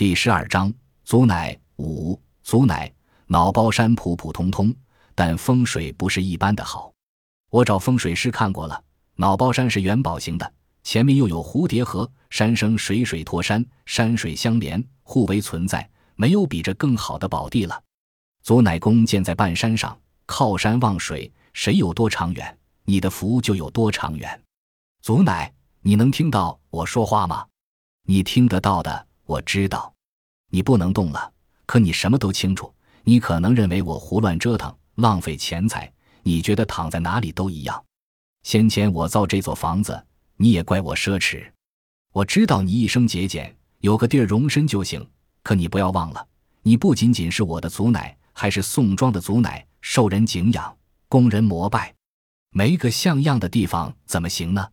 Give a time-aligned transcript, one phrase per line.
[0.00, 0.72] 第十二章，
[1.04, 2.90] 祖乃五，祖乃
[3.26, 4.74] 脑包山普普通通，
[5.14, 6.90] 但风水不是一般的好。
[7.50, 8.82] 我找风水师看过了，
[9.16, 10.52] 脑包山是元宝型的，
[10.82, 15.86] 前面又有蝴蝶河，山生水水托山，山水相连，互为存在，
[16.16, 17.78] 没有比这更好的宝地了。
[18.42, 19.94] 祖乃宫建在半山上，
[20.24, 24.42] 靠山望水，谁有多长远，你的福就有多长远。
[25.02, 27.46] 祖乃，你能听到我说话吗？
[28.04, 29.94] 你听得到的，我知道。
[30.50, 31.32] 你不能动了，
[31.64, 32.74] 可你什么都清楚。
[33.04, 35.90] 你可能认为我胡乱折腾，浪费钱财。
[36.24, 37.84] 你觉得躺在哪里都一样。
[38.42, 40.04] 先前我造这座房子，
[40.36, 41.48] 你也怪我奢侈。
[42.12, 45.08] 我知道你一生节俭，有个地儿容身就行。
[45.44, 46.26] 可你不要忘了，
[46.62, 50.76] 你不仅仅是我的祖奶，还是宋庄的祖奶，受人敬仰，
[51.08, 51.94] 供人膜拜。
[52.50, 54.68] 没个像样的地方怎么行呢？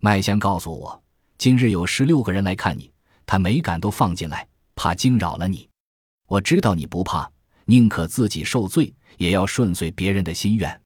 [0.00, 1.02] 麦香告诉我。
[1.38, 2.91] 今日有十六个人来看你，
[3.32, 5.66] 他没敢都放进来，怕惊扰了你。
[6.28, 7.32] 我知道你不怕，
[7.64, 10.82] 宁可自己受罪，也要顺遂别人的心愿。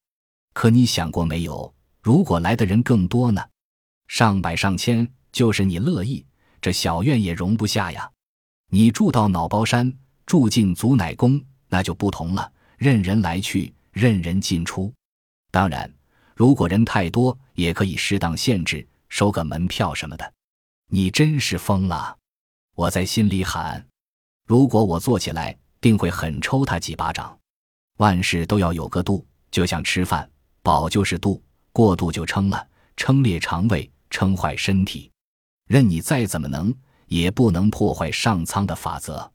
[0.54, 3.42] 可你想过没有，如果来的人更多呢？
[4.06, 6.24] 上百上千，就是你乐意，
[6.60, 8.08] 这小院也容不下呀。
[8.70, 9.92] 你住到脑包山，
[10.24, 14.94] 住进祖乃宫，那就不同了，任人来去，任人进出。
[15.50, 15.92] 当然，
[16.36, 20.32] 如果人太多，也可以适当限制，收个门票什么的。
[20.90, 22.16] 你真是疯了！
[22.76, 23.82] 我在心里喊：
[24.44, 27.36] 如果我坐起来，定会狠抽他几巴掌。
[27.96, 30.30] 万事都要有个度，就像吃饭，
[30.62, 35.10] 饱就是度，过度就撑了，撑裂肠胃，撑坏身体。
[35.66, 36.72] 任你再怎么能，
[37.06, 39.32] 也不能破坏上苍的法则。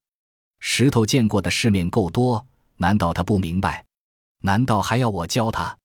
[0.60, 2.46] 石头见过的世面够多，
[2.78, 3.84] 难道他不明白？
[4.44, 5.76] 难道还要我教他？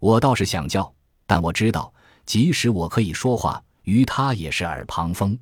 [0.00, 0.92] 我倒是想教，
[1.24, 3.62] 但我知道，即使我可以说话。
[3.84, 5.38] 于他也是耳旁风，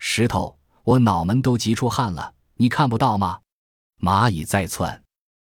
[0.00, 3.40] 石头，我脑门都急出汗了，你看不到吗？
[4.00, 5.02] 蚂蚁在窜。